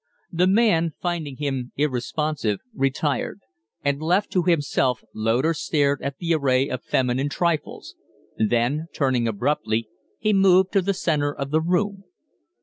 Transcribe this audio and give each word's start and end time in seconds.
The 0.31 0.47
man, 0.47 0.93
finding 0.99 1.37
him 1.37 1.73
irresponsive, 1.75 2.61
retired; 2.73 3.41
and, 3.85 4.01
left 4.01 4.31
to 4.31 4.41
himself, 4.41 5.03
Loder 5.13 5.53
stared 5.53 6.01
at 6.01 6.17
the 6.17 6.33
array 6.33 6.69
of 6.69 6.81
feminine 6.83 7.29
trifles; 7.29 7.93
then, 8.35 8.87
turning 8.95 9.27
abruptly, 9.27 9.89
he 10.17 10.33
moved 10.33 10.71
to 10.71 10.81
the 10.81 10.95
centre 10.95 11.31
of 11.31 11.51
the 11.51 11.61
room. 11.61 12.03